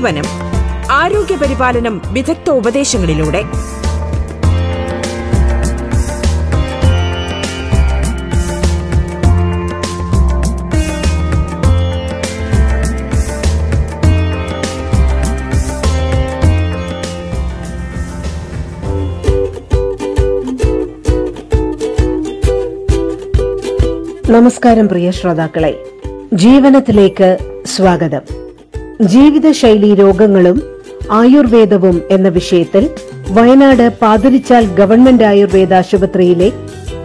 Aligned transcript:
ജീവനം 0.00 0.24
ആരോഗ്യ 0.90 1.36
പരിപാലനം 1.36 2.02
വിദഗ്ധ 2.12 2.50
ഉപദേശങ്ങളിലൂടെ. 2.50 3.42
നമസ്കാരം 24.30 24.88
പ്രിയ 24.88 25.10
ശ്രോതാക്കളെ. 25.10 25.78
ജീവനത്തിലേക്ക് 26.32 27.38
സ്വാഗതം. 27.66 28.49
ജീവിതശൈലി 29.00 29.94
രോഗങ്ങളും 29.94 30.62
ആയുർവേദവും 31.10 32.02
എന്ന 32.10 32.28
വിഷയത്തിൽ 32.28 32.90
വയനാട് 33.30 33.88
പാതിരിച്ചാൽ 33.88 34.74
ഗവൺമെന്റ് 34.74 35.24
ആയുർവേദ 35.24 35.74
ആശുപത്രിയിലെ 35.74 36.52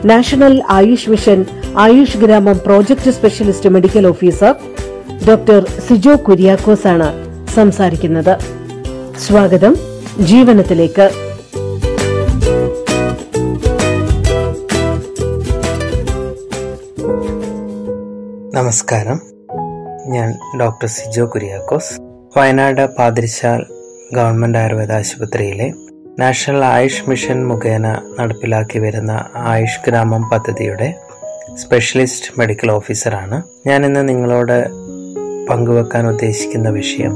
നാഷണൽ 0.06 0.64
ആയുഷ് 0.70 1.10
മിഷൻ 1.10 1.46
ആയുഷ് 1.78 2.18
ഗ്രാമം 2.18 2.60
project 2.66 3.12
specialist 3.12 3.70
medical 3.70 4.08
officer 4.08 4.56
doctor 5.28 5.66
Sijo 5.88 6.16
Kuriakose 6.16 6.88
ആണ് 6.88 7.26
സംസാരിക്കുന്നത്. 7.56 8.40
സ്വാഗതം 9.20 9.76
ജീവനത്തിലേക്ക്. 10.20 11.10
നമസ്കാരം. 18.56 19.35
ഞാൻ 20.06 20.60
ഡോക്ടർ 20.60 20.88
സിജോ 20.88 21.26
കുര്യാക്കോസ്. 21.26 22.02
വയനാട് 22.38 22.96
പാതിരിശാൽ 22.96 23.66
ഗവൺമെന്റ് 24.14 24.58
ആയുർവേദ 24.58 24.92
ആശുപത്രിയിലെ 24.92 25.74
നാഷണൽ 26.20 26.66
ആയുഷ് 26.66 27.10
മിഷൻ 27.10 27.48
മുഖേന 27.48 28.02
നടപ്പിലാക്കി 28.20 28.80
വരുന്ന 28.80 29.26
ആയുഷ് 29.36 29.80
ഗ്രാമം 29.88 30.30
പദ്ധതിയുടെ 30.30 30.94
സ്പെഷ്യലിസ്റ്റ് 31.56 32.40
മെഡിക്കൽ 32.40 32.72
ഓഫീസറാണ്. 32.72 33.44
ഞാൻ 33.68 33.86
ഇന്ന് 33.86 34.10
നിങ്ങളോട് 34.10 34.68
പങ്കുവെക്കാൻ 35.50 36.08
ഉദ്ദേശിക്കുന്ന 36.08 36.70
വിഷയം 36.70 37.14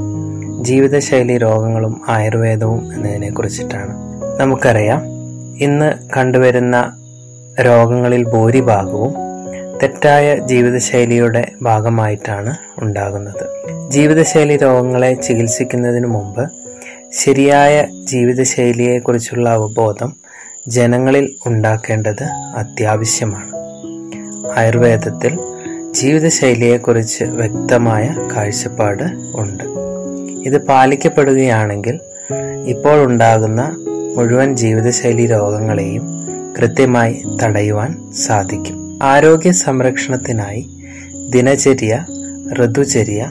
ജീവിതശൈലി 0.64 1.38
രോഗങ്ങളും 1.38 2.00
ആയുർവേദവും 2.08 2.94
എന്നതിനെ 2.94 3.30
കുറിച്ചിട്ടാണ്. 3.30 3.94
നമുക്കറിയാം 4.40 5.02
ഇന്ന് 5.62 5.92
കണ്ടുവരുന്ന 6.16 6.96
രോഗങ്ങളിൽ 7.60 8.24
ഭൂരിഭാഗവും 8.24 9.29
തെറ്റായ 9.82 10.36
ജീവിതശൈലിയുടെ 10.36 11.52
ഭാഗമായിട്ടാണ് 11.62 12.56
ഉണ്ടാകുന്നത്. 12.78 13.46
ജീവിതശൈലി 13.90 14.56
രോഗങ്ങളെ 14.56 15.14
ചികിത്സിക്കുന്നതിന് 15.14 16.06
മുമ്പ് 16.06 16.50
ശരിയായ 17.12 17.86
ജീവിതശൈലിയെക്കുറിച്ചുള്ള 18.04 19.50
അവബോധം 19.50 20.16
ജനങ്ങളിൽ 20.68 21.36
ഉണ്ടാക്കേണ്ടത് 21.46 22.24
അത്യാവശ്യമാണ്. 22.56 23.50
ആയുർവേദത്തിൽ 24.58 25.38
ജീവിതശൈലിയെക്കുറിച്ച് 25.90 27.24
വ്യക്തമായ 27.24 28.14
കാഴ്ചപ്പാട് 28.36 29.04
ഉണ്ട്. 29.34 29.64
ഇത് 30.48 30.66
പാലിക്കപ്പെടുകയാണെങ്കിൽ 30.66 32.00
ഇപ്പോൾ 32.66 33.04
ഉണ്ടാകുന്ന 33.04 33.76
മുഴുവൻ 34.16 34.56
ജീവിതശൈലി 34.56 35.26
രോഗങ്ങളെയും 35.26 36.02
കൃത്യമായി 36.58 37.24
തടയുവാൻ 37.42 38.12
സാധിക്കും. 38.12 38.79
ആരോഗ്യ 39.02 39.50
സംരക്ഷണത്തിനായി 39.52 40.68
ദിനചര്യ 41.28 42.06
ഋതുചര്യ 42.52 43.26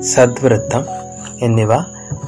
സദ്വൃത്തം 0.00 0.84
എന്നിവ 1.42 1.72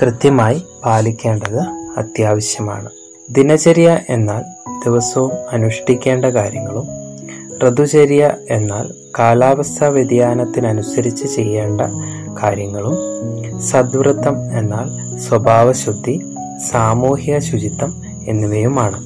കൃത്യമായി 0.01 0.63
പാലിക്കേണ്ടത് 0.85 1.61
അത്യാവശ്യമാണ്. 1.97 2.91
ദിനചര്യ 3.31 3.99
എന്നാൽ 4.09 4.43
ദിവസവും 4.85 5.31
അനുഷ്ഠിക്കേണ്ട 5.53 6.25
കാര്യങ്ങളും 6.25 6.87
ഋതുചര്യ 7.69 8.31
എന്നാൽ 8.51 8.87
കാലാവസ്ഥാ 9.19 9.89
വ്യതിയാനത്തിനനുസരിച്ച് 9.89 11.27
ചെയ്യേണ്ട 11.27 11.81
കാര്യങ്ങളും 12.43 12.97
സദ്വൃത്തം 13.61 14.59
എന്നാൽ 14.59 15.19
സ്വഭാവശുദ്ധി 15.19 16.23
സാമൂഹിക 16.71 17.39
ശുചിത്വം 17.39 18.03
എന്നിവയുമാണ്. 18.27 18.99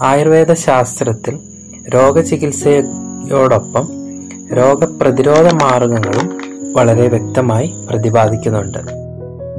ആയുർവേദ 0.00 0.52
ശാസ്ത്രത്തിൽ 0.52 1.53
രോഗചികിത്സയോടൊപ്പം 1.88 3.88
രോഗപ്രതിരോധ 4.52 5.38
മാർഗങ്ങളും 5.38 6.38
വളരെ 6.72 7.08
വ്യക്തമായി 7.08 7.74
പ്രതിപാദിക്കുന്നുണ്ട്. 7.90 8.78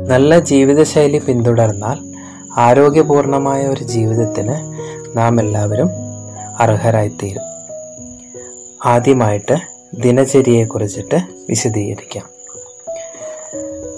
നല്ല 0.09 0.39
ജീവിതശൈലി 0.39 1.17
പിന്തുടർന്നാൽ 1.17 1.97
ആരോഗ്യപൂർണമായ 2.57 3.67
ഒരു 3.67 3.83
ജീവിതത്തിന് 3.83 4.55
നാം 5.17 5.39
എല്ലാവരും 5.39 5.89
അർഹരായിത്തീരും. 6.59 7.41
ആദ്യമായിട്ട് 8.85 9.55
ദിനചര്യയെക്കുറിച്ചിട്ട് 10.01 11.19
വിശദീകരിക്കാം. 11.49 12.23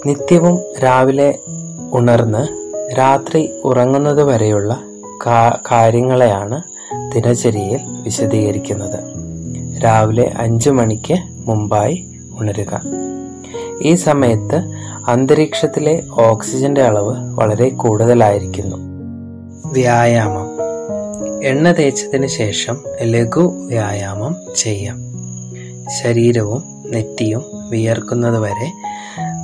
നിത്യവും 0.06 0.58
രാവിലെ 0.84 1.38
ഉണർന്ന് 1.92 2.48
രാത്രി 2.98 3.60
ഉറങ്ങുന്നത് 3.64 4.22
വരെയുള്ള 4.22 4.80
കാര്യങ്ങളെയാണ് 5.72 6.77
ദിനചര്യയിൽ 7.14 7.80
വിശദീകരിക്കുന്നത്. 8.02 8.98
രാവിലെ 9.84 10.32
അഞ്ചു 10.36 10.70
മണിക്ക് 10.70 11.14
മുമ്പായി 11.30 12.08
ഉണരുക. 12.38 12.80
ഈ 13.82 13.94
സമയത്ത് 13.94 14.72
അന്തരീക്ഷത്തിലെ 15.08 16.02
ഓക്സിജന്റെ 16.10 16.82
അളവ് 16.82 17.34
വളരെ 17.34 17.68
കൂടുതലായിരിക്കുന്നു. 17.68 18.76
വ്യായാമം. 19.72 20.58
എണ്ണ 21.44 21.72
തേച്ചതിന് 21.72 22.26
ശേഷം 22.26 22.84
ലഘു 23.02 23.66
വ്യായാമം 23.66 24.36
ചെയ്യാം. 24.56 24.98
ശരീരവും 26.02 26.64
നെറ്റിയും 26.86 27.44
വിയർക്കുന്നത് 27.70 28.38
വരെ 28.38 28.72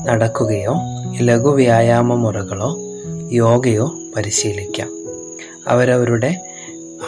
നടക്കുകയോ 0.06 0.74
ലഘു 1.20 1.50
വ്യായാമ 1.50 2.14
മുറകളോ 2.14 2.76
യോഗയോ 3.32 3.98
പരിശീലിക്കാം. 4.16 4.88
അവരവരുടെ 5.68 6.53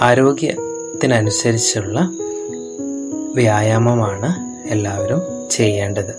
ആരോഗ്യത്തിനനുസരിച്ചുള്ള 0.03 2.11
വ്യായാമമാണ് 3.34 4.62
എല്ലാവരും 4.73 5.23
ചെയ്യേണ്ടത്. 5.51 6.15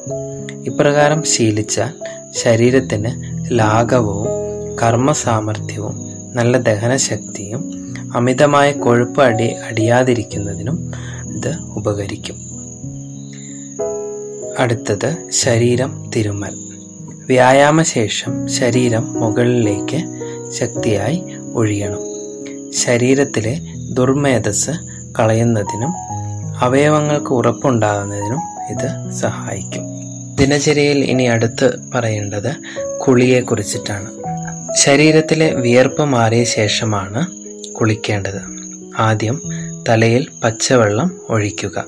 ഇപ്രകാരം 0.65 1.23
ശീലിച്ചാൽ 1.23 1.93
ശരീരത്തിന് 2.31 3.39
ലാഘവവും 3.59 4.27
കർമ്മസാമർഥ്യവും 4.83 6.09
നല്ല 6.33 6.57
ദഹനശക്തിയും 6.57 7.71
അമിതമായ 8.15 8.71
കൊഴുപ്പ് 8.71 9.21
അടി 9.21 9.47
അടിയാതിരിക്കുന്നതിനും 9.47 10.91
ഇത് 11.35 11.57
ഉപകരിക്കും. 11.75 12.35
അടുത്തത് 14.59 15.17
ശരീരം 15.29 16.11
തിരുമൽ. 16.15 16.57
വ്യായാമശേഷം 17.27 18.47
ശരീരം 18.47 19.13
മുകളിലേക്ക് 19.13 20.03
ശക്തിയായി 20.49 21.23
ഒഴിയണം. 21.53 22.16
ശരീരത്തിലെ 22.71 23.59
ദുർമേധസ് 23.93 24.69
കളയുന്നതിനും 25.19 25.93
അവയവങ്ങൾക്ക് 26.59 27.27
ഉറപ്പുണ്ടാകുന്നതിനും 27.27 28.39
ഇത് 28.69 29.11
സഹായിക്കും. 29.11 29.83
ദിനചര്യയിൽ 30.35 31.03
ഇനി 31.03 31.23
അടുത്ത് 31.23 31.91
പറയേണ്ടത് 31.95 32.55
കുളിയെ 32.99 33.39
കുറിച്ചിട്ടാണ്. 33.39 34.11
ശരീരത്തിലെ 34.75 35.53
വിയർപ്പ് 35.53 36.03
മാറിയ 36.03 36.43
ശേഷമാണ് 36.43 37.27
കുളിക്കേണ്ടത്. 37.71 38.41
ആദ്യം 38.99 39.41
തലയിൽ 39.89 40.27
പച്ചവെള്ളം 40.43 41.21
ഒഴിക്കുക. 41.29 41.85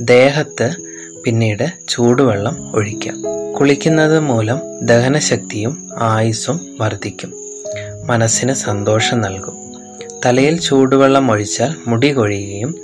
ദേഹത്ത് 0.00 0.74
പിന്നീട് 1.24 1.72
ചൂടുവെള്ളം 1.88 2.72
ഒഴിക്കുക. 2.74 3.14
കുളിക്കുന്നത് 3.60 4.20
മൂലം 4.20 4.60
ദഹനശക്തിയും 4.82 5.90
ആയുസ്സും 5.98 6.60
വർദ്ധിക്കും. 6.80 7.34
മനസ്സിന് 8.06 8.52
സന്തോഷം 8.52 9.20
നൽകും. 9.20 9.61
തലയിൽ 10.24 10.60
ചൂടുവെള്ളം 10.60 11.30
ഒഴിച്ചാൽ 11.30 11.74
മുടി 11.86 12.12
കൊഴിയുകയും 12.12 12.74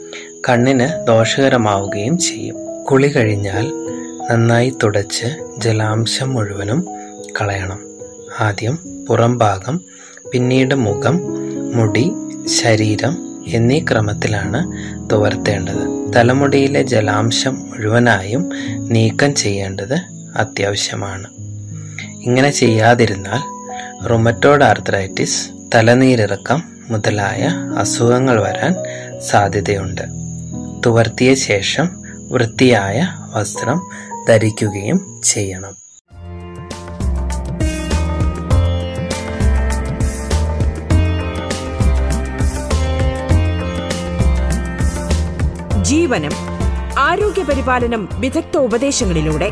കണ്ണിന് 0.49 1.07
ദോഷകരമാവുകയും 1.07 2.19
ചെയ്യും. 2.19 2.57
കുളി 2.85 3.09
കഴിഞ്ഞാൽ 3.09 3.67
നന്നായി 4.31 4.75
തുടച്ച് 4.83 5.27
ജലാംശം 5.59 6.35
മുഴുവനും 6.35 6.87
കളയണം. 7.41 7.81
ആദ്യം 8.41 8.79
പുറം 9.09 9.39
ഭാഗം 9.39 9.81
പിന്നീട് 10.33 10.75
മുഖം 10.75 11.21
മുടി 11.75 12.13
ശരീരം 12.47 13.43
എന്നീ 13.47 13.81
ക്രമത്തിലാണ് 13.81 14.61
തുവർത്തേണ്ടത്. 15.11 16.13
തലമുടിയിലെ 16.17 16.83
ജലാംശം 16.83 17.71
മുഴുവനായും 17.71 18.51
നീക്കം 18.79 19.35
ചെയ്യേണ്ടത് 19.35 19.95
അത്യാവശ്യമാണ്. 20.37 21.29
ഇങ്ങനെ 22.23 22.51
ചെയ്യാതിരുന്നാൽ 22.51 23.43
റുമറ്റോഡ് 24.07 24.65
ആർത്രൈറ്റിസ് 24.65 25.49
തലനീരിറക്കം 25.75 26.78
മുതലായ 26.91 27.49
അസുഖങ്ങൾ 27.79 28.43
വരാൻ 28.43 28.75
സാധ്യതയുണ്ട്. 29.21 30.03
തുവർത്തിയ 30.87 31.35
ശേഷം 31.35 32.03
വൃത്തിയായ 32.29 33.09
വസ്ത്രം 33.35 33.81
ധരിക്കുകയും 34.29 35.21
ചെയ്യണം. 35.25 35.89
ജീവനം 45.85 46.31
ആരോഗ്യ 46.99 47.43
പരിപാലനം 47.43 48.09
വിദഗ്ധ 48.13 48.57
ഉപദേശങ്ങളിലൂടെ 48.57 49.51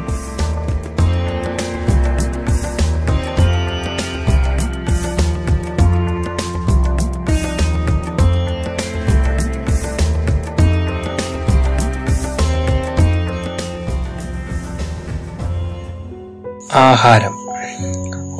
ആഹാരം. 16.76 17.34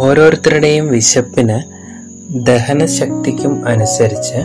ഓരോരുത്തരുടെയും 0.01 0.89
വിശപ്പിന് 0.89 1.61
ദഹനശക്തിക്കും 2.47 3.67
അനുസരിച്ച് 3.67 4.45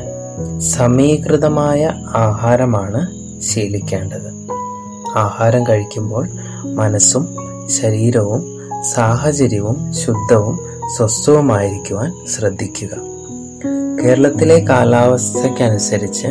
സമീകൃതമായ 0.60 1.92
ആഹാരമാണ് 2.10 3.08
ശീലിക്കേണ്ടത്. 3.42 4.52
ആഹാരം 5.16 5.68
കഴിക്കുമ്പോൾ 5.68 6.30
മനസ്സും 6.64 7.36
ശരീരവും 7.70 8.62
സാഹചര്യവും 8.94 9.94
ശുദ്ധവും 9.94 10.60
സ്വസ്ഥവുമായിരിക്കുവാൻ 10.98 12.14
ശ്രദ്ധിക്കുക. 12.28 12.90
കേരളത്തിലെ 14.04 14.60
കാലാവസ്ഥയ്ക്കനുസരിച്ച് 14.60 16.28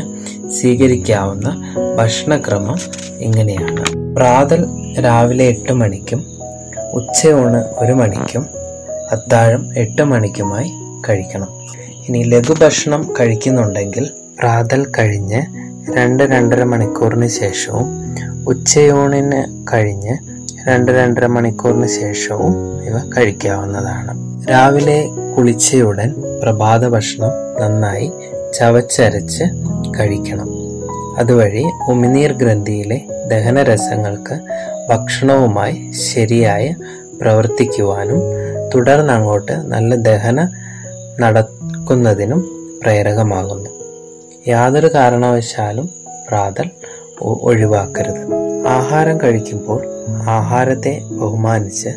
സ്വീകരിക്കാവുന്ന 0.49 1.75
ഭക്ഷണക്രമം 1.99 2.77
ഇങ്ങനെയാണ്. 3.19 4.15
പ്രാതൽ 4.17 4.67
രാവിലെ 5.05 5.45
എട്ട് 5.45 5.73
മണിക്കും 5.73 6.40
ഉച്ചയൂണ് 6.93 7.65
ഒരു 7.79 7.93
മണിക്കും 7.93 8.47
അത്താഴം 9.13 9.79
എട്ട് 9.79 10.03
മണിക്കുമായി 10.03 10.71
കഴിക്കണം. 11.09 11.49
ഇനി 12.09 12.23
ലഘുഭക്ഷണം 12.23 13.15
കഴിക്കുന്നുണ്ടെങ്കിൽ 13.21 14.11
പ്രാതൽ 14.39 14.87
കഴിഞ്ഞ് 14.99 15.43
രണ്ട് 15.97 16.23
രണ്ടര 16.23 16.65
മണിക്കൂറിന് 16.65 17.27
ശേഷവും 17.27 17.89
ഉച്ചയൂണിന് 18.49 19.65
കഴിഞ്ഞ് 19.73 20.17
രണ്ട് 20.69 20.93
രണ്ടര 20.93 21.27
മണിക്കൂറിന് 21.27 21.87
ശേഷവും 21.87 22.83
ഇവ 22.85 23.13
കഴിക്കാവുന്നതാണ്. 23.17 24.45
രാവിലെ 24.51 25.09
കുളിച്ചയുടൻ 25.37 26.15
പ്രഭാത 26.43 26.89
ഭക്ഷണം 26.89 27.31
നന്നായി 27.63 28.13
ചവച്ചരച്ച് 28.55 29.45
കഴിക്കണം. 30.01 30.49
അതുവഴി 31.19 31.65
ഉമിനീർ 31.89 32.33
ഗ്രന്ഥിയിലെ 32.33 33.01
ദഹനരസങ്ങൾക്ക് 33.31 34.37
ഭക്ഷണവുമായി 34.91 35.93
ശരിയായി 35.93 36.75
പ്രവർത്തിക്കുവാനും 37.21 38.21
തുടർന്ന് 38.75 39.13
അങ്ങോട്ട് 39.13 39.53
നല്ല 39.53 39.95
ദഹന 39.95 40.49
നടക്കുന്നതിനും 41.21 42.41
പ്രേരകമാകുന്നു. 42.83 43.71
യാതൊരു 44.49 44.91
കാരണവശാലും 44.95 45.91
പ്രാതൽ 46.29 46.71
ഒഴിവാക്കരുത്. 47.21 48.23
ആഹാരം 48.69 49.21
കഴിക്കുമ്പോൾ 49.21 49.83
ആഹാരത്തെ 50.29 51.01
ബഹുമാനിച്ച് 51.11 51.89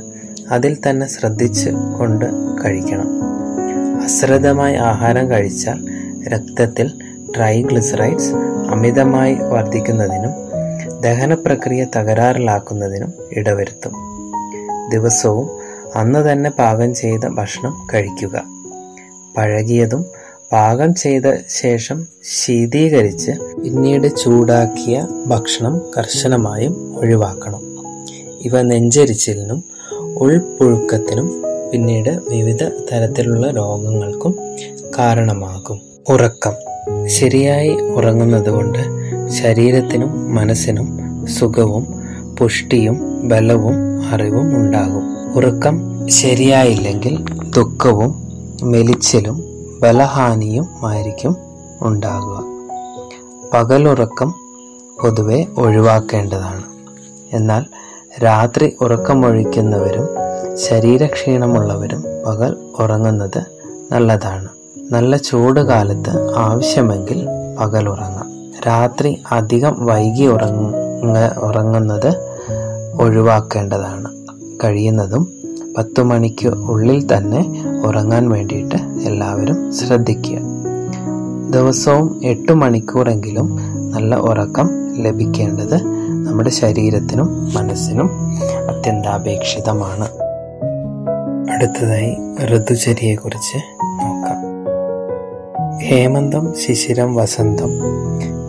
അതിൽ 0.52 0.78
തന്നെ 0.90 1.08
ശ്രദ്ധിച്ച് 1.08 1.70
കൊണ്ട് 1.70 2.26
കഴിക്കണം. 2.66 3.10
അശ്രദ്ധമായി 4.04 4.76
ആഹാരം 4.76 5.30
കഴിച്ചാൽ 5.32 5.80
രക്തത്തിൽ 6.28 6.88
ട്രൈഗ്ലിസറൈഡ്സ് 7.36 8.34
അമിതമായി 8.70 9.34
വർദ്ധിക്കുന്നതിനും 9.50 10.23
ദഹന 11.04 11.34
പ്രക്രിയ 11.34 11.86
തകരാറിലാക്കുന്നതിനും 11.96 13.14
ഇടവരുത്തും. 13.32 13.92
ദിവസവും 14.92 15.50
അന്ന് 15.96 16.32
തന്നെ 16.32 16.50
പാകം 16.50 16.96
ചെയ്ത 16.96 17.28
ഭക്ഷണം 17.28 17.88
കഴിക്കുക. 17.94 18.44
പഴകിയതും 19.38 20.06
പാകം 20.52 20.96
ചെയ്ത 20.96 21.22
ശേഷം 21.50 22.08
ശീതീകരിച്ച് 22.24 23.32
പിന്നീട് 23.32 24.16
ചൂടാക്കിയ 24.16 25.08
ഭക്ഷണം 25.28 25.82
കർശനമായും 25.98 27.00
ഒഴിവാക്കണം. 27.00 27.62
ഇവ 28.42 28.62
നെഞ്ചരിച്ചിലിനും 28.62 29.64
ഉൾപ്പുഴുക്കത്തിനും 30.18 31.44
പിന്നീട് 31.72 32.10
വിവിധ 32.10 32.64
തരത്തിലുള്ള 32.64 33.52
രോഗങ്ങൾക്കും 33.52 34.36
കാരണമാകും. 34.98 35.82
ഉറക്കം. 36.10 36.54
ശരിയായി 37.08 37.70
ഉറങ്ങുന്നത് 37.70 38.50
കൊണ്ട് 38.50 39.03
ശരീരത്തിനും 39.30 40.36
മനസ്സിനും 40.36 41.00
സുഖവും 41.28 41.88
പുഷ്ടിയും 42.40 43.28
ബലവും 43.30 43.75
അറിവും 44.12 44.56
ഉണ്ടാകും. 44.56 45.36
ഉറക്കം 45.36 46.08
ശരിയായില്ലെങ്കിൽ 46.10 47.25
ദുഃഖവും 47.56 48.28
മെലിച്ചിലും 48.64 49.44
ബലഹാനിയും 49.81 50.70
ആയിരിക്കും 50.86 51.38
ഉണ്ടാകുക. 51.81 52.44
പകലുറക്കം 53.54 54.34
പൊതുവെ 55.02 55.46
ഒഴിവാക്കേണ്ടതാണ്. 55.58 56.64
എന്നാൽ 57.34 57.66
രാത്രി 58.24 58.75
ഉറക്കമൊഴിക്കുന്നവരും 58.81 60.08
ശരീരക്ഷീണമുള്ളവരും 60.56 62.04
പകൽ 62.28 62.56
ഉറങ്ങുന്നത് 62.80 63.44
നല്ലതാണ്. 63.92 64.48
നല്ല 64.92 65.18
ചൂട് 65.18 65.60
കാലത്ത് 65.60 66.36
ആവശ്യമെങ്കിൽ 66.36 67.28
പകൽ 67.60 67.90
ഉറങ്ങാം. 67.90 68.33
രാത്രി 68.68 69.24
അധികം 69.32 69.86
വൈകി 69.86 70.26
ഉറങ്ങ 70.26 71.28
ഉറങ്ങുന്നത് 71.40 72.16
ഒഴിവാക്കേണ്ടതാണ്. 73.02 74.10
കഴിയുന്നതും 74.64 75.34
പത്തു 75.78 76.02
മണിക്ക് 76.02 76.48
ഉള്ളിൽ 76.48 77.18
തന്നെ 77.18 77.64
ഉറങ്ങാൻ 77.86 78.30
വേണ്ടിയിട്ട് 78.30 78.76
എല്ലാവരും 78.76 79.74
ശ്രദ്ധിക്കുക. 79.74 80.40
ദിവസവും 81.50 82.22
എട്ട് 82.24 82.52
മണിക്കൂറെങ്കിലും 82.52 83.58
നല്ല 83.92 84.16
ഉറക്കം 84.16 84.70
ലഭിക്കേണ്ടത് 84.98 85.84
നമ്മുടെ 86.10 86.50
ശരീരത്തിനും 86.50 87.54
മനസ്സിനും 87.54 88.10
അത്യന്താപേക്ഷിതമാണ്. 88.70 90.08
അടുത്തതായി 91.52 92.18
ഋതുചര്യയെക്കുറിച്ച് 92.56 93.58
നോക്കാം. 93.84 94.44
ഹേമന്തം 95.78 96.54
ശിശിരം 96.54 97.16
വസന്തം. 97.16 97.70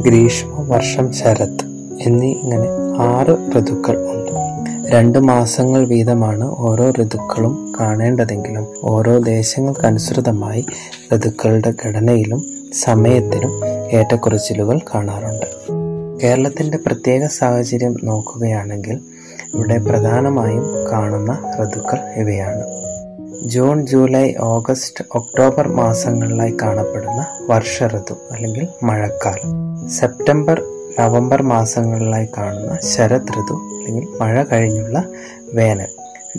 ഗ്രീഷ്മ 0.07 0.75
വർഷം 0.75 1.13
ശരത് 1.13 1.63
എന്നീ 2.01 2.33
ഇങ്ങനെ 2.33 2.69
ആറ് 2.99 3.59
ഋതുക്കൾ 3.59 3.97
ഉണ്ട്. 4.11 4.33
രണ്ട് 4.91 5.19
മാസങ്ങൾ 5.19 5.87
വീതമാണ് 5.87 6.45
ഓരോ 6.45 6.91
ഋതുക്കളും 6.91 7.73
കാണേണ്ടതെങ്കിലും 7.81 8.67
ഓരോ 8.83 9.19
ദേശങ്ങൾക്കനുസൃതമായി 9.19 10.67
ഋതുക്കളുടെ 11.15 11.75
ഘടനയിലും 11.87 12.43
സമയത്തിലും 12.73 13.53
ഏറ്റക്കുറച്ചിലുകൾ 13.93 14.79
കാണാറുണ്ട്. 14.79 15.47
കേരളത്തിന്റെ 16.23 16.79
പ്രത്യേക 16.87 17.27
സാഹചര്യം 17.27 17.97
നോക്കുകയാണെങ്കിൽ 18.05 19.01
ഇവിടെ 19.55 19.79
പ്രധാനമായും 19.79 20.65
കാണുന്ന 20.93 21.39
ഋതുക്കൾ 21.63 21.99
ഇവയാണ്. 22.17 22.74
ജൂൺ 23.47 23.87
ജൂലൈ 23.87 24.35
ഓഗസ്റ്റ് 24.41 25.05
ഒക്ടോബർ 25.15 25.69
മാസങ്ങളിലായി 25.69 26.57
കാണപ്പെടുന്ന 26.63 27.27
വർഷ 27.51 27.83
ഋതു 27.83 28.15
അല്ലെങ്കിൽ 28.31 28.69
മഴക്കാലം. 28.83 29.51
സെപ്റ്റംബർ 29.89 30.63
നവംബർ 31.01 31.43
മാസങ്ങളിലായി 31.43 32.29
കാണുന്ന 32.39 32.79
ശരത് 32.83 33.27
ഋതു 33.27 33.55
അല്ലെങ്കിൽ 33.55 34.09
മഴ 34.21 34.43
കഴിഞ്ഞുള്ള 34.43 35.05
വേനൽ. 35.55 35.87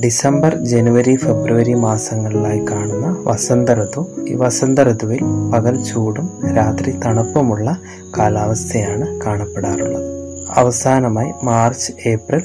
ഡിസംബർ 0.03 0.55
ജനുവരി 0.55 1.15
ഫെബ്രുവരി 1.15 1.73
മാസങ്ങളിലായി 1.73 2.59
കാണുന്ന 2.59 3.15
വസന്ത 3.19 3.69
ഋതു 3.69 4.07
ഈ 4.27 4.33
വസന്ത 4.33 4.79
ഋതുവിൽ 4.79 5.19
പകൽ 5.53 5.83
ചൂടും 5.83 6.29
രാത്രി 6.57 6.91
തണുപ്പുമുള്ള 6.91 7.77
കാലാവസ്ഥയാണ് 8.17 9.21
കാണപ്പെടാറുള്ളത്. 9.21 10.15
അവസാനമായി 10.55 11.31
മാർച്ച് 11.43 11.91
ഏപ്രിൽ 12.07 12.41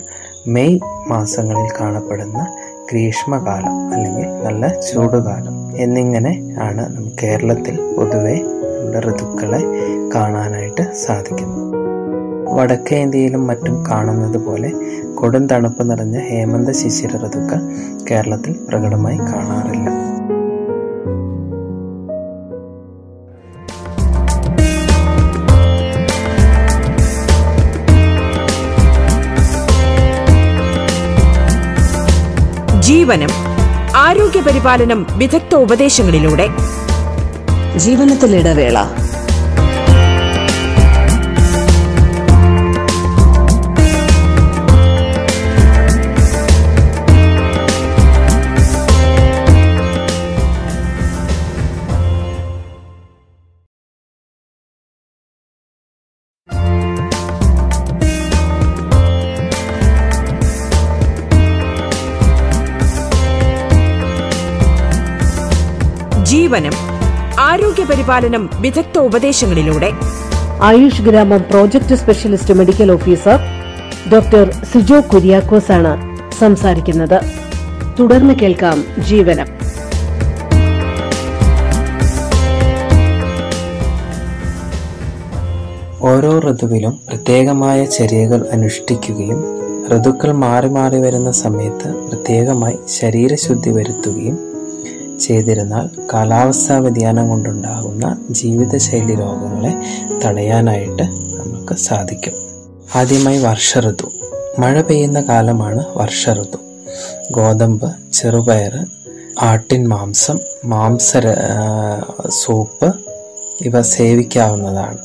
മെയ് 0.46 0.78
മാസങ്ങളിൽ 1.08 1.70
കാണപ്പെടുന്ന 1.80 2.56
ഗ്രീഷ്മകാലം 2.90 3.92
അല്ലെങ്കിൽ 3.94 4.28
നല്ല 4.46 4.68
ചൂടുകാലം 4.80 5.76
എന്നിങ്ങനെ 5.76 6.32
ആണ് 6.60 6.84
കേരളത്തിൽ 7.22 7.76
പൊതുവെ 7.96 8.36
നമ്മുടെ 8.36 9.00
ഋതുക്കളെ 9.00 9.60
കാണാനായിട്ട് 10.14 10.84
സാധിക്കുന്നത്. 10.94 11.66
വടക്കേ 12.56 12.96
ഇന്ത്യയിലും 12.96 13.46
മറ്റും 13.46 13.84
കാണുന്നത് 13.90 14.38
പോലെ 14.46 14.70
കൊടും 15.14 15.46
തണുപ്പ് 15.46 15.90
നിറഞ്ഞ 15.90 16.18
ഹേമന്ത 16.18 16.70
ശിശിര 16.70 17.12
ഋതുക്കൾ 17.16 17.60
കേരളത്തിൽ 18.10 18.52
പ്രകടമായി 18.68 19.18
കാണാറില്ല. 19.18 19.88
ജീവനം 32.90 33.28
ആരോഗ്യ 33.96 34.40
പരിപാലനം 34.40 35.06
വിദഗ്ധ 35.10 35.54
ഉപദേശങ്ങളിലൂടെ. 35.54 36.48
ജീവനത്തിലിടവേള. 37.76 38.78
ജീവനം 66.50 66.72
ആരോഗ്യ 67.40 67.84
പരിപാലനം 67.84 68.50
വിദഗ്ധ 68.54 68.98
ഉപദേശങ്ങളിലൂടെ. 68.98 69.92
ആയുഷ് 70.62 71.02
ഗ്രാമം 71.02 71.44
project 71.50 71.94
specialist 71.94 72.54
medical 72.54 72.92
officer 72.92 73.38
doctor 74.12 74.52
Sijo 74.52 75.00
Kuriakose 75.00 75.72
ആണ് 75.72 76.18
സംസാരിക്കുന്നത്. 76.38 77.20
തുടർന്ന് 78.00 78.34
കേൾക്കാം 78.34 78.84
ജീവനം. 78.98 79.46
ഓരോ 86.02 86.40
ഋതുവിലും 86.40 87.00
പ്രത്യേകമായ 87.08 87.84
ചര്യകൾ 87.84 88.48
അനുഷ്ഠിക്കുകയും 88.52 89.44
ഋതുക്കൾ 89.96 90.32
മാറി 90.32 90.68
മാറി 90.68 91.00
വരുന്ന 91.00 91.30
സമയത്ത് 91.30 91.94
പ്രത്യേകമായി 91.94 92.78
ശരീരശുദ്ധി 92.88 93.70
വരുത്തുകയും 93.70 94.49
ചെയ്തിരുന്നാൽ 95.20 95.86
കാലാവസ്ഥാ 96.14 96.78
വ്യതിയാനം 96.78 97.28
കൊണ്ടുണ്ടാകുന്ന 97.28 98.26
ജീവിതശൈലി 98.30 99.14
രോഗങ്ങളെ 99.14 99.72
തടയാനായിട്ട് 100.24 101.02
നമുക്ക് 101.40 101.74
സാധിക്കും. 101.74 102.32
ആദ്യമായി 102.94 103.38
വർഷ 103.38 103.78
ഋതു 103.78 104.08
മഴ 104.58 104.80
പെയ്യുന്ന 104.80 105.20
കാലമാണ് 105.20 105.84
വർഷ 105.96 106.28
ഋതു 106.30 106.58
ഗോതമ്പ് 107.30 107.88
ചെറുപയർ 108.12 108.74
ആട്ടിൻ 109.42 109.88
മാംസം 109.88 110.38
മാംസ 110.64 111.12
സൂപ്പ് 112.28 112.88
ഇവ 113.60 113.82
സേവിക്കാവുന്നതാണ്. 113.82 114.98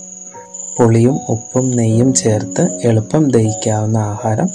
പുളിയും 0.77 1.19
ഉപ്പും 1.29 1.72
നെയ്യും 1.72 2.13
ചേർത്ത് 2.13 2.63
എളുപ്പം 2.84 3.31
ദഹിക്കാവുന്ന 3.31 3.98
ആഹാരം 3.98 4.50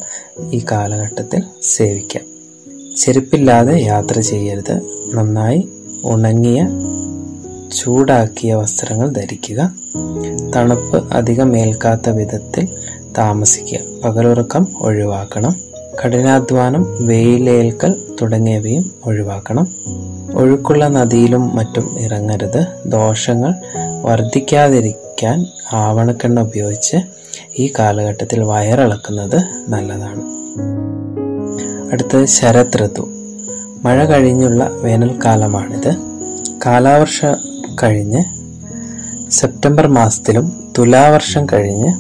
ഈ 0.53 0.65
കാലഘട്ടത്തിൽ 0.73 1.43
സേവിക്കാം. 1.63 2.30
ചെരുപ്പില്ലാതെ 3.01 3.83
യാത്ര 3.83 4.21
ചെയ്യരുത്. 4.21 4.81
നന്നായി 5.15 5.69
ഉണങ്ങിയ 6.05 6.69
ചൂടാക്കിയ 7.77 8.55
വസ്ത്രങ്ങൾ 8.55 9.09
ധരിക്കുക. 9.09 9.73
തണുപ്പ് 10.57 11.13
അധികം 11.13 11.57
ഏൽക്കാത്ത 11.57 12.11
വിധത്തിൽ 12.11 12.69
താമസിക്കുക. 13.19 13.79
പകലുറക്കം 14.05 14.67
ഒഴിവാക്കണം. 14.81 15.57
കഠിനാധ്വാനം 16.05 17.07
വെയിലേൽക്കൽ 17.07 18.17
തുടങ്ങിയവയും 18.23 18.95
ഒഴിവാക്കണം. 19.05 19.67
ഒഴുക്കുള്ള 20.35 20.89
നദിയിലും 20.89 21.57
മറ്റും 21.57 21.97
ഇറങ്ങരുത്. 22.01 22.67
ദോഷങ്ങൾ 22.87 23.55
വർദ്ധിക്കാതിരിക്കാൻ 24.03 25.47
ആവണക്കെണ്ണ 25.73 26.41
ഉപയോഗിച്ച് 26.41 26.97
ഈ 27.59 27.73
കാലഘട്ടത്തിൽ 27.79 28.43
വയറിളക്കുന്നത് 28.43 29.43
നല്ലതാണ്. 29.69 30.40
അടുത്തത് 31.93 32.25
ശരത് 32.25 32.79
ഋതു 32.79 33.09
മഴ 33.85 34.05
കഴിഞ്ഞുള്ള 34.05 34.69
വേനൽക്കാലമാണിത്. 34.69 35.97
കാലാവർഷം 36.67 37.35
കഴിഞ്ഞ് 37.83 38.25
സെപ്റ്റംബർ 39.31 39.87
മാസത്തിലും 39.87 40.71
തുലാവർഷം 40.79 41.47
കഴിഞ്ഞ് 41.53 41.91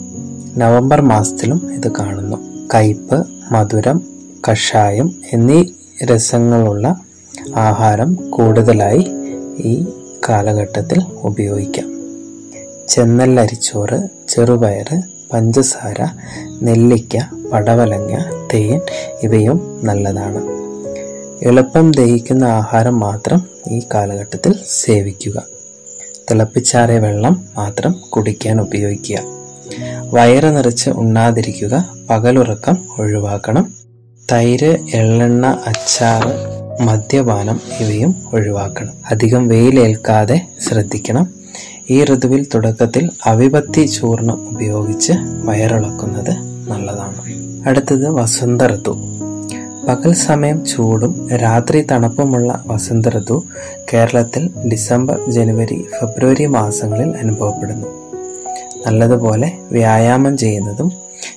നവംബർ 0.60 1.00
മാസത്തിലും 1.00 1.74
ഇത് 1.74 1.92
കാണുന്നു. 1.98 2.36
കയ്പ് 2.74 3.24
മധുരം 3.52 4.02
കഷായം 4.50 5.14
എന്നീ 5.32 5.64
രസങ്ങളുള്ള 6.04 7.00
ആഹാരം 7.56 8.14
കൂടുതലായി 8.30 9.06
ഈ 9.58 9.86
കാലഘട്ടത്തിൽ 10.28 11.02
ഉപയോഗിക്കാം. 11.14 11.88
ചെന്നല്ലരിച്ചോറ് 12.88 14.08
ചെറുപയർ 14.28 15.02
പഞ്ചസാര 15.32 16.08
നെല്ലിക്ക 16.62 17.18
പടവലങ്ങ 17.52 18.18
തേൻ 18.54 18.80
ഇവയും 19.22 19.80
നല്ലതാണ്. 19.84 20.60
എളുപ്പം 21.42 21.92
ദഹിക്കുന്ന 21.92 22.44
ആഹാരം 22.44 23.00
മാത്രം 23.00 23.46
ഈ 23.68 23.82
കാലഘട്ടത്തിൽ 23.94 24.54
സേവിക്കുക. 24.68 25.42
തിളപ്പിച്ചാറിയ 26.30 26.98
വെള്ളം 26.98 27.46
മാത്രം 27.56 27.94
കുടിക്കാൻ 28.10 28.60
ഉപയോഗിക്കുക. 28.60 29.18
വയറ് 30.10 30.56
നിറച്ച് 30.56 30.90
ഉണ്ണാതിരിക്കുക 30.90 31.88
പകലുറക്കം 32.10 32.86
ഒഴിവാക്കണം. 32.98 33.74
തൈര് 34.32 34.78
എള്ളെണ്ണ 34.94 35.46
അച്ചാറ് 35.66 36.60
മദ്യപാനം 36.82 37.60
ഇവയും 37.80 38.16
ഒഴിവാക്കണം. 38.32 38.92
അധികം 39.10 39.48
വെയിലേൽക്കാതെ 39.48 40.46
ശ്രദ്ധിക്കണം. 40.68 41.39
ഈ 41.90 42.04
ഋതുവിൽ 42.04 42.46
തുടക്കത്തിൽ 42.54 43.10
അവിപത്തി 43.26 43.86
ചൂർണം 43.86 44.48
ഉപയോഗിച്ച് 44.48 45.12
വയറിളക്കുന്നത് 45.44 46.30
നല്ലതാണ്. 46.68 47.22
അടുത്തത് 47.68 48.10
വസന്ത 48.10 48.62
ഋതു. 48.62 48.98
പകൽ 49.88 50.12
സമയം 50.12 50.64
ചൂടും 50.64 51.28
രാത്രി 51.28 51.82
തണുപ്പുമുള്ള 51.82 52.64
വസന്ത 52.66 53.06
ഋതു 53.06 53.44
കേരളത്തിൽ 53.92 54.50
ഡിസംബർ 54.68 55.30
ജനുവരി 55.30 55.86
ഫെബ്രുവരി 56.00 56.46
മാസങ്ങളിൽ 56.46 57.08
അനുഭവപ്പെടുന്നു. 57.08 57.86
നല്ലതുപോലെ 58.86 59.52
വ്യായാമം 59.72 60.36
ചെയ്യുന്നതും 60.36 60.92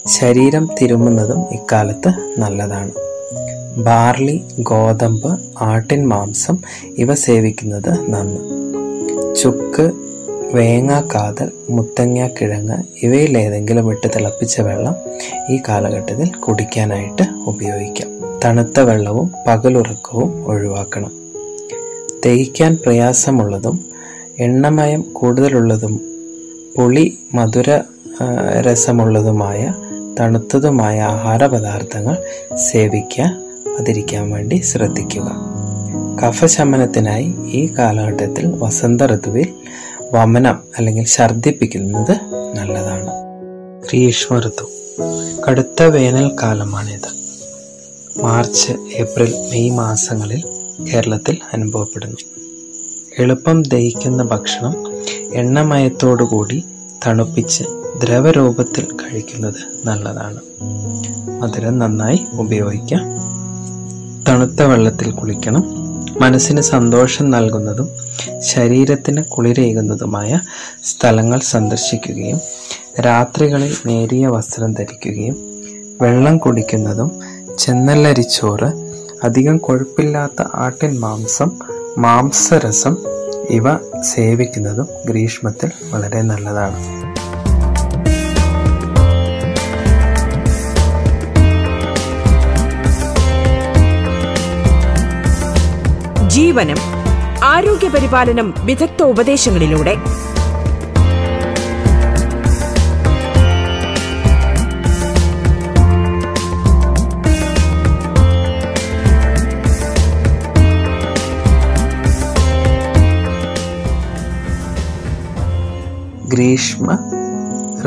ശരീരം 0.07 0.69
തിരുമുന്നതും 0.81 1.45
ഇക്കാലത്ത് 1.51 2.39
നല്ലതാണ്. 2.39 2.91
ബാർലി 3.77 4.43
ഗോതമ്പ് 4.59 5.39
ആട്ടിൻ 5.61 6.07
മാംസം 6.07 6.57
ഇവ 6.97 7.13
സേവിക്കുന്നത് 7.13 8.09
നന്ന്. 8.09 8.63
ചുക്ക് 9.35 9.91
വേങ്ങാക്കാതൽ 10.51 11.51
മുത്തങ്ങ 11.69 12.27
കിഴങ്ങ് 12.27 13.05
ഇവയിൽ 13.05 13.37
ഏതെങ്കിലും 13.37 13.91
ഇട്ട് 13.91 14.07
തിളപ്പിച്ച 14.15 14.61
വെള്ളം 14.61 14.95
ഈ 15.49 15.61
കാലഘട്ടത്തിൽ 15.69 16.29
കുടിക്കാനായിട്ട് 16.29 17.23
ഉപയോഗിക്കാം. 17.47 18.09
തണുത്ത 18.45 18.79
വെള്ളവും 18.79 19.31
പകലുറക്കവും 19.47 20.45
ഒഴിവാക്കണം. 20.47 21.11
ദഹിക്കാൻ 22.25 22.77
പ്രയാസമുള്ളതും 22.85 23.85
എണ്ണമയം 24.39 25.01
കൂടുതലുള്ളതും 25.01 26.01
പുളി 26.77 27.17
മധുര 27.33 27.81
രസമുള്ളതുമായ 28.59 29.73
തണുത്തതുമായ 30.19 31.01
ആഹാര 31.01 31.45
പദാർത്ഥങ്ങൾ 31.45 32.17
സേവിക്കാതിരിക്കാൻ 32.55 34.31
വേണ്ടി 34.31 34.61
ശ്രദ്ധിക്കുക. 34.61 35.53
കഫശമനത്തിനായി 36.23 37.33
ഈ 37.47 37.73
കാലഘട്ടത്തിൽ 37.77 38.47
വസന്ത 38.47 39.01
ഋതുവിൽ 39.01 39.47
വമനം 40.13 40.59
അല്ലെങ്കിൽ 40.77 41.05
ഛർദിപ്പിക്കുന്നത് 41.05 42.11
നല്ലതാണ്. 42.55 43.09
ഗ്രീഷ്മ 43.85 44.39
ഋതു 44.39 44.71
കടുത്ത 45.49 45.83
വേനൽക്കാലമാണിത്. 45.83 47.23
മാർച്ച് 48.23 48.71
ഏപ്രിൽ 48.71 49.33
മെയ് 49.49 49.71
മാസങ്ങളിൽ 49.71 50.43
കേരളത്തിൽ 50.93 51.37
അനുഭവപ്പെടുന്നു. 51.53 52.17
എളുപ്പം 53.19 53.63
ദഹിക്കുന്ന 53.63 54.23
ഭക്ഷണം 54.23 54.75
എണ്ണമയത്തോടുകൂടി 55.33 56.63
തണുപ്പിച്ച് 57.07 57.63
ദ്രവരൂപത്തിൽ 58.03 58.85
കഴിക്കുന്നത് 58.85 59.87
നല്ലതാണ്. 59.87 60.39
മധുരം 61.41 61.79
നന്നായി 61.79 62.25
ഉപയോഗിക്കാം. 62.33 63.03
തണുത്ത 64.29 64.61
വെള്ളത്തിൽ 64.61 65.11
കുളിക്കണം. 65.11 65.82
മനസ്സിന് 66.23 66.61
സന്തോഷം 66.61 67.25
നൽകുന്നതും 67.29 67.87
ശരീരത്തിന് 68.43 69.21
കുളിരേകുന്നതുമായ 69.31 70.31
സ്ഥലങ്ങൾ 70.83 71.39
സന്ദർശിക്കുകയും 71.51 72.39
രാത്രികളിൽ 73.05 73.73
നേരിയ 73.87 74.27
വസ്ത്രം 74.27 74.73
ധരിക്കുകയും 74.73 75.37
വെള്ളം 76.01 76.37
കുടിക്കുന്നതും 76.37 77.09
ചെന്നല്ലരിച്ചോറ് 77.59 78.69
അധികം 79.23 79.57
കൊഴുപ്പില്ലാത്ത 79.57 80.41
ആട്ടിൻ 80.55 80.93
മാംസം 80.99 81.51
മാംസരസം 81.97 82.95
ഇവ 83.49 83.67
സേവിക്കുന്നതും 84.11 84.87
ഗ്രീഷ്മത്തിൽ 85.05 85.71
വളരെ 85.91 86.21
നല്ലതാണ്. 86.21 86.79
ജീവനം 96.33 96.77
ആരോഗ്യ 97.43 97.89
പരിപാലനം 97.89 98.53
വിദഗ്ധ 98.65 99.01
ഉപദേശങ്ങളിലൂടെ. 99.03 99.95
ഗ്രീഷ്മ 116.27 116.97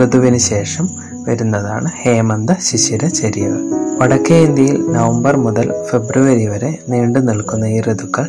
ഋതുവിന് 0.04 0.38
ശേഷം 0.38 0.88
വരുന്നതാണ് 1.28 1.90
ഹേമന്ത 2.02 2.50
ശിശിര 2.58 3.06
ചര്യകൾ 3.06 3.75
വടക്കേ 3.98 4.40
ഇന്ത്യയിൽ 4.40 4.92
നവംബർ 4.92 5.36
മുതൽ 5.36 5.74
ഫെബ്രുവരി 5.90 6.46
വരെ 6.46 6.78
നീണ്ടു 6.88 7.18
നിൽക്കുന്ന 7.18 7.66
ഈ 7.66 7.80
ഋതുക്കൾ 7.80 8.26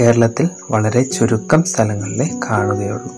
കേരളത്തിൽ 0.00 0.48
വളരെ 0.70 1.02
ചുരുക്കം 1.02 1.62
സ്ഥലങ്ങളിലെ 1.62 2.30
കാണുകയുള്ളൂ. 2.50 3.10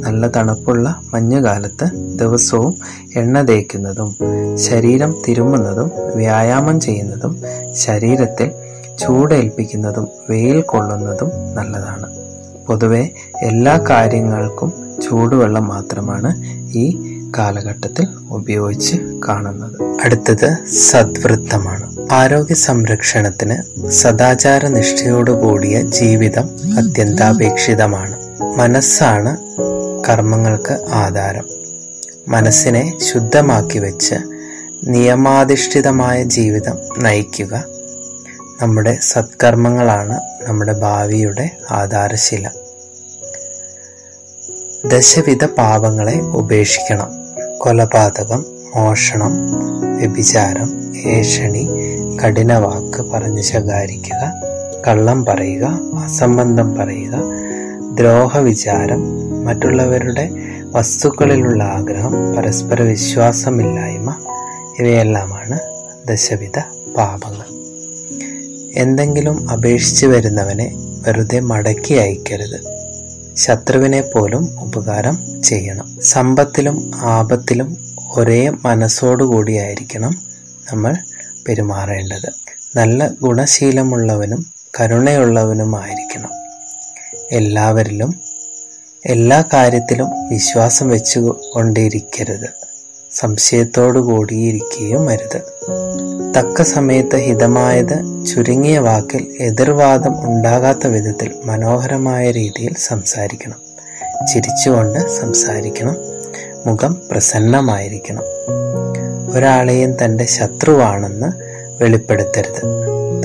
നല്ല 0.00 0.28
തണുപ്പുള്ള 0.28 1.00
മഞ്ഞുകാലത്ത് 1.14 1.90
ദിവസവും 2.16 2.74
എണ്ണ 3.16 3.42
തേക്കുന്നതും 3.42 4.16
ശരീരം 4.54 5.14
തിരുമ്മുന്നതും 5.28 5.90
വ്യായാമം 6.14 6.80
ചെയ്യുന്നതും 6.80 7.42
ശരീരത്തിൽ 7.72 8.50
ചൂടേൽപ്പിക്കുന്നതും 8.98 10.08
വെയിൽ 10.30 10.60
കൊള്ളുന്നതും 10.60 11.30
നല്ലതാണ്. 11.54 12.08
പൊതുവെ 12.66 13.10
എല്ലാ 13.42 13.78
കാര്യങ്ങൾക്കും 13.90 14.72
ചൂടുവെള്ളം 15.02 15.68
മാത്രമാണ് 15.68 16.30
ഈ 16.78 17.09
കാലഘട്ടത്തിൽ 17.38 18.06
ഉപയോഗിച്ച് 18.30 18.96
കാണുന്നത്. 19.28 20.02
അടുത്തത് 20.04 20.68
സദ്വൃത്തമാണ്. 20.68 22.08
ആരോഗ്യ 22.12 22.54
സംരക്ഷണത്തിന് 22.54 23.88
സദാചാര 23.88 24.66
നിഷ്ഠയോടുകൂടിയ 24.66 25.80
ജീവിതം 25.80 26.50
അത്യന്താപേക്ഷിതമാണ്. 26.78 28.16
മനസ്സാണ് 28.56 29.36
കർമ്മങ്ങൾക്ക് 30.08 30.84
ആധാരം. 30.88 31.48
മനസ്സിനെ 32.28 32.98
ശുദ്ധമാക്കി 33.12 33.78
വെച്ച് 33.78 34.14
നിയമാധിഷ്ഠിതമായ 34.84 36.22
ജീവിതം 36.22 36.78
നയിക്കുക 36.98 37.64
നമ്മുടെ 38.62 38.98
സത്കർമ്മങ്ങളാണ് 39.00 40.20
നമ്മുടെ 40.42 40.72
ഭാവിയുടെ 40.72 41.50
ആധാരശില. 41.70 42.50
ദശവിധ 44.86 45.44
പാപങ്ങളെ 45.44 46.20
ഉപേക്ഷിക്കണം. 46.20 47.19
കൊലപാതകം 47.60 48.44
മോഷണം 48.76 49.32
വ്യഭിചാരം 49.96 50.92
ഏഷണി 51.06 51.68
കഠിനവാക്ക് 52.16 53.02
പറഞ്ഞു 53.02 53.42
ശകാരിക്കുക 53.42 54.32
കള്ളം 54.88 55.24
പറയുക 55.24 55.64
അസംബന്ധം 56.04 56.74
പറയുക 56.74 57.16
ദ്രോഹവിചാരം 57.94 59.02
മറ്റുള്ളവരുടെ 59.44 60.30
വസ്തുക്കളിലുള്ള 60.72 61.62
ആഗ്രഹം 61.62 62.36
പരസ്പര 62.36 62.82
വിശ്വാസമില്ലായ്മ 62.82 64.14
ഇവയെല്ലാമാണ് 64.78 65.58
ദശവിധ 66.08 66.58
പാപങ്ങൾ. 66.96 67.48
എന്തെങ്കിലും 68.74 69.50
അപേക്ഷിച്ചു 69.50 70.06
വരുന്നവനെ 70.06 70.72
വെറുതെ 70.76 71.40
മടക്കി 71.40 71.94
അയക്കരുത്. 71.94 72.79
ശത്രുവിനെ 73.36 74.00
പോലും 74.00 74.60
ഉപകാരം 74.60 75.42
ചെയ്യണം. 75.42 76.00
സമ്പത്തിലും 76.00 76.90
ആപത്തിലും 76.94 77.76
ഒരേ 78.16 78.50
മനസ്സോടുകൂടിയായിരിക്കണം 78.50 80.10
നമ്മൾ 80.72 80.96
പെരുമാറേണ്ടത്. 81.48 82.32
നല്ല 82.76 83.08
ഗുണശീലമുള്ളവനും 83.08 84.46
കരുണയുള്ളവനുമായിരിക്കണം. 84.80 86.30
എല്ലാവരിലും 87.32 88.20
എല്ലാ 89.06 89.44
കാര്യത്തിലും 89.52 90.28
വിശ്വാസം 90.28 90.88
വെച്ചു 90.88 91.36
കൊണ്ടിരിക്കരുത് 91.52 92.69
സംശയത്തോടു 93.12 93.98
കൂടിയിരിക്കുകയും 93.98 95.08
അരുത് 95.08 95.40
തക്ക 96.36 96.62
സമയത്ത് 96.62 97.16
ഹിതമായത് 97.16 98.26
ചുരുങ്ങിയ 98.26 98.78
വാക്കിൽ 98.78 99.36
എതിർവാദം 99.40 100.28
ഉണ്ടാകാത്ത 100.28 100.86
വിധത്തിൽ 100.86 101.30
മനോഹരമായ 101.44 102.30
രീതിയിൽ 102.30 102.74
സംസാരിക്കണം. 102.78 103.56
ചിരിച്ചുകൊണ്ട് 104.32 104.98
സംസാരിക്കണം. 104.98 105.96
മുഖം 106.66 107.02
പ്രസന്നമായിരിക്കണം. 107.10 108.22
ഒരാളെയും 109.36 110.04
തന്റെ 110.04 110.24
ശത്രുവാണെന്ന് 110.24 111.26
വെളിപ്പെടുത്തരുത്. 111.82 112.62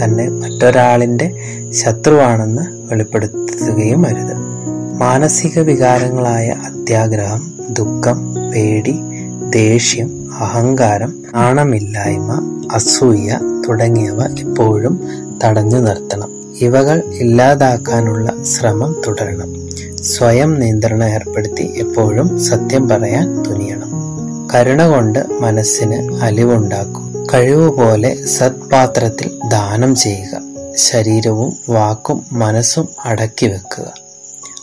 തന്നെ 0.04 0.30
മറ്റൊരാളിന്റെ 0.30 1.32
ശത്രുവാണെന്ന് 1.70 2.62
വെളിപ്പെടുത്തുകയും 2.72 4.08
അരുത്. 4.08 4.36
മാനസിക 4.98 5.60
വികാരങ്ങളായ 5.60 6.50
അത്യാഗ്രഹം 6.50 7.54
ദുഃഖം 7.70 8.36
പേടി 8.52 9.00
ദേഷ്യം 9.56 10.34
അഹങ്കാരം 10.34 11.24
നാണമില്ലായ്മ 11.34 12.62
അസൂയ 12.72 13.40
തുടങ്ങിയവ 13.70 14.40
ഇപ്പോഴും 14.40 15.08
തടഞ്ഞു 15.44 15.78
നിർത്തണം. 15.78 16.58
ഇവകൾ 16.62 17.04
ഇല്ലാതാക്കാനുള്ള 17.14 18.44
ശ്രമം 18.44 19.02
തുടരണം. 19.08 19.70
സ്വയം 20.04 20.60
നിയന്ത്രണം 20.60 21.04
ഏർപ്പെടുത്തി 21.04 21.74
എപ്പോഴും 21.78 22.44
സത്യം 22.44 22.90
പറയാൻ 22.90 23.44
തുനിയണം. 23.44 23.92
കരുണ 24.56 24.88
കൊണ്ട് 24.88 25.20
മനസ്സിന് 25.40 26.16
അലിവുണ്ടാക്കും. 26.16 27.28
കഴിവുപോലെ 27.34 28.26
സത്പാത്രത്തിൽ 28.26 29.40
ദാനം 29.52 29.96
ചെയ്യുക. 29.96 30.42
ശരീരവും 30.76 31.58
വാക്കും 31.70 32.26
മനസ്സും 32.32 32.88
അടക്കി 33.06 33.46
വെക്കുക. 33.46 33.94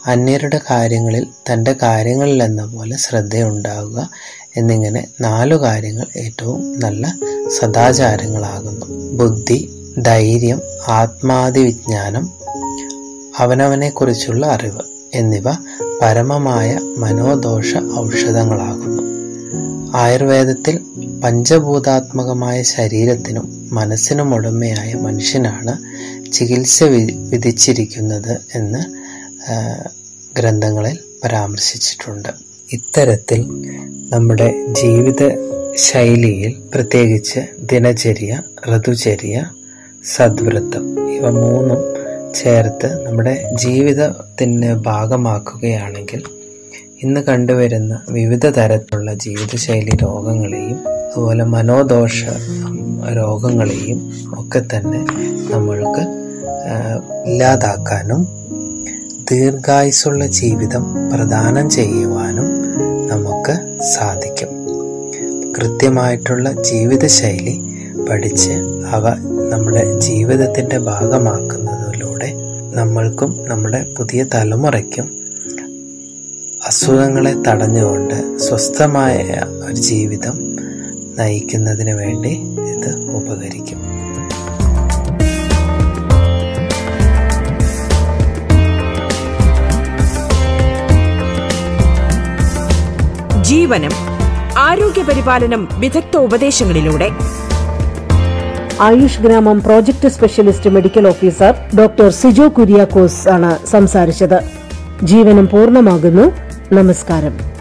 അന്യരുടെ 0.07 0.61
കാര്യങ്ങളിൽ 0.71 1.27
തന്റെ 1.53 1.77
കാര്യങ്ങളിൽ 1.83 2.43
എന്ന 2.43 2.65
പോലെ 2.65 2.97
ശ്രദ്ധയുണ്ടാവുക. 2.97 4.11
എന്നിങ്ങനെ 4.57 5.09
നാലു 5.21 5.57
കാര്യങ്ങൾ 5.57 6.07
ഏറ്റവും 6.17 6.81
നല്ല 6.81 7.15
സദാചാരങ്ങളാകുന്നു. 7.61 8.87
ബുദ്ധി 9.13 9.71
ധൈര്യം 9.99 10.61
ആത്മാതിവിജ്ഞാനം 10.89 12.31
അവനവനെക്കുറിച്ചുള്ള 13.39 14.47
അറിവ് 14.47 14.81
എന്നിവ 15.15 15.45
പരമമായ 16.03 16.79
മനോദോഷ 16.97 17.77
ഔഷധങ്ങളാകുന്നു. 17.99 19.03
ആയുർവേദത്തിൽ 19.97 20.81
പഞ്ചഭൂതാത്മകമായ 21.25 22.63
ശരീരത്തിനും 22.63 23.69
മനസ്സിനും 23.73 24.35
ഉടമയായ 24.35 24.95
മനുഷ്യനാണ് 24.95 25.75
ചികിത്സ 26.33 26.83
വിധിച്ചിരിക്കുന്നത് 27.29 28.41
എന്ന് 28.55 28.83
ഗ്രന്ഥങ്ങളിൽ 30.39 30.99
പരാമർശിച്ചിട്ടുണ്ട്. 31.25 32.52
ഇത്തരത്തിൽ 32.73 33.41
നമ്മുടെ 34.11 34.55
ജീവിത 34.71 35.23
ശൈലിയിൽ 35.77 36.53
പ്രത്യേകിച്ച് 36.75 37.41
ദിനചര്യ 37.61 38.43
ഋതുചര്യ 38.69 39.51
സദ്വൃത്തം 40.05 40.85
ഇവ 41.17 41.31
മൂന്നും 41.31 41.81
ചേർത്ത് 42.35 43.07
നമ്മുടെ 43.07 43.35
ജീവിതത്തിന് 43.55 44.75
ഭാഗമാക്കുകയാണെങ്കിൽ 44.87 46.23
ഇന്ന് 47.03 47.21
കണ്ടുവരുന്ന 47.21 48.01
വിവിധ 48.09 48.47
തരത്തിലുള്ള 48.47 49.15
ജീവിതശൈലി 49.15 49.97
രോഗങ്ങളെയും 50.03 50.79
അതുപോലെ 50.87 51.45
മനോദോഷ 51.45 52.25
രോഗങ്ങളെയും 53.13 54.01
ഒക്കെ 54.33 54.63
തന്നെ 54.77 55.01
നമ്മൾക്ക് 55.51 56.05
ഇല്ലാതാക്കാനും 57.27 58.23
ദീർഘായുസുള്ള 59.33 60.27
ജീവിതം 60.27 61.11
പ്രദാനം 61.11 61.71
ചെയ്യുവാനും 61.71 62.62
സാധിക്കും. 63.83 64.51
കൃത്യമായിട്ടുള്ള 65.53 66.53
ജീവിതശൈലി 66.53 67.63
പഠിച്ച് 68.11 68.51
അവ 68.87 69.09
നമ്മുടെ 69.49 69.99
ജീവിതത്തിന്റെ 69.99 70.79
ഭാഗമാക്കുന്നതിലൂടെ 70.79 72.33
നമ്മൾക്കും 72.75 73.45
നമ്മുടെ 73.49 73.87
പുതിയ 73.99 74.25
തലമുറയ്ക്കും 74.35 75.23
അസുഖങ്ങളെ 76.67 77.35
തടഞ്ഞുകൊണ്ട് 77.49 78.39
സ്വസ്ഥമായ 78.39 79.41
ഒരു 79.67 79.75
ജീവിതം 79.75 80.57
നയിക്കുന്നതിന് 81.17 81.91
വേണ്ടി 81.91 82.31
ഇത് 82.75 83.01
ഉപകരിക്കും. 83.11 83.81
ജീവനം 93.53 93.91
ആരോഗ്യപരിപാലനം 94.59 95.69
വിദഗ്ധ 95.79 96.17
ഉപദേശങ്ങളിലൂടെ. 96.17 97.11
ആയുഷ് 98.81 99.21
ഗ്രാമം 99.21 99.63
project 99.63 100.09
specialist 100.09 100.71
medical 100.71 101.09
officer 101.09 101.55
doctor 101.79 102.11
Sijo 102.11 102.49
Kuriakose 102.49 103.29
ആണ് 103.29 103.67
സംസാരിച്ചത്. 103.67 104.41
ജീവനം 105.03 105.49
പൂർണമാകുന്നു. 105.49 106.33
നമസ്കാരം. 106.75 107.52